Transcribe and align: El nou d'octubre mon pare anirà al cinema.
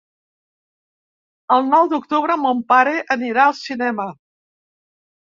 El 1.57 1.67
nou 1.73 1.89
d'octubre 1.91 2.37
mon 2.43 2.63
pare 2.73 2.93
anirà 3.17 3.43
al 3.43 3.53
cinema. 3.59 4.07